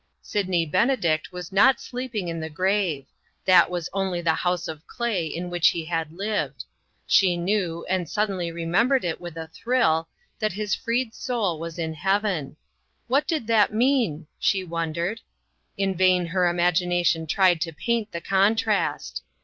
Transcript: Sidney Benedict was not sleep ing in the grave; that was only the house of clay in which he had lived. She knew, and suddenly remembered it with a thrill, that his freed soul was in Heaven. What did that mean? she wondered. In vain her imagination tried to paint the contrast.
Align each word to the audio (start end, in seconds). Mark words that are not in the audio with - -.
Sidney 0.23 0.65
Benedict 0.65 1.31
was 1.31 1.51
not 1.51 1.79
sleep 1.79 2.15
ing 2.15 2.27
in 2.27 2.39
the 2.39 2.49
grave; 2.49 3.05
that 3.45 3.69
was 3.69 3.87
only 3.93 4.19
the 4.19 4.33
house 4.33 4.67
of 4.67 4.87
clay 4.87 5.27
in 5.27 5.51
which 5.51 5.67
he 5.67 5.85
had 5.85 6.11
lived. 6.11 6.65
She 7.05 7.37
knew, 7.37 7.85
and 7.87 8.09
suddenly 8.09 8.51
remembered 8.51 9.05
it 9.05 9.21
with 9.21 9.37
a 9.37 9.45
thrill, 9.49 10.09
that 10.39 10.53
his 10.53 10.73
freed 10.73 11.13
soul 11.13 11.59
was 11.59 11.77
in 11.77 11.93
Heaven. 11.93 12.55
What 13.05 13.27
did 13.27 13.45
that 13.45 13.75
mean? 13.75 14.25
she 14.39 14.63
wondered. 14.63 15.21
In 15.77 15.93
vain 15.93 16.25
her 16.25 16.47
imagination 16.49 17.27
tried 17.27 17.61
to 17.61 17.71
paint 17.71 18.11
the 18.11 18.21
contrast. 18.21 19.21